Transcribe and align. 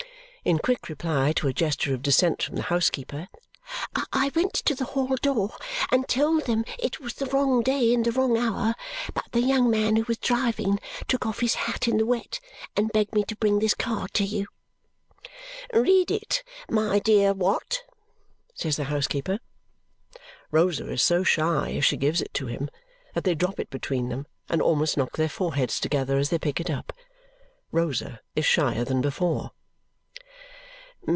in 0.43 0.57
quick 0.57 0.89
reply 0.89 1.31
to 1.31 1.47
a 1.47 1.53
gesture 1.53 1.93
of 1.93 2.01
dissent 2.01 2.41
from 2.41 2.55
the 2.55 2.63
housekeeper. 2.63 3.27
"I 4.11 4.31
went 4.33 4.55
to 4.55 4.73
the 4.73 4.85
hall 4.97 5.15
door 5.17 5.53
and 5.91 6.07
told 6.09 6.47
them 6.47 6.65
it 6.79 6.99
was 6.99 7.13
the 7.13 7.27
wrong 7.27 7.61
day 7.61 7.93
and 7.93 8.03
the 8.03 8.11
wrong 8.11 8.39
hour, 8.39 8.73
but 9.13 9.25
the 9.33 9.41
young 9.41 9.69
man 9.69 9.97
who 9.97 10.03
was 10.07 10.17
driving 10.17 10.79
took 11.07 11.27
off 11.27 11.41
his 11.41 11.53
hat 11.69 11.87
in 11.87 11.97
the 11.97 12.07
wet 12.07 12.39
and 12.75 12.91
begged 12.91 13.13
me 13.13 13.23
to 13.25 13.35
bring 13.35 13.59
this 13.59 13.75
card 13.75 14.15
to 14.15 14.23
you." 14.23 14.47
"Read 15.73 16.09
it, 16.09 16.41
my 16.67 16.97
dear 16.97 17.33
Watt," 17.33 17.83
says 18.55 18.77
the 18.77 18.85
housekeeper. 18.85 19.37
Rosa 20.49 20.89
is 20.89 21.03
so 21.03 21.21
shy 21.21 21.73
as 21.73 21.85
she 21.85 21.97
gives 21.97 22.19
it 22.19 22.33
to 22.33 22.47
him 22.47 22.67
that 23.13 23.25
they 23.25 23.35
drop 23.35 23.59
it 23.59 23.69
between 23.69 24.09
them 24.09 24.25
and 24.49 24.59
almost 24.59 24.97
knock 24.97 25.17
their 25.17 25.29
foreheads 25.29 25.79
together 25.79 26.17
as 26.17 26.31
they 26.31 26.39
pick 26.39 26.59
it 26.59 26.71
up. 26.71 26.91
Rosa 27.71 28.21
is 28.35 28.43
shyer 28.47 28.83
than 28.83 29.01
before. 29.01 29.51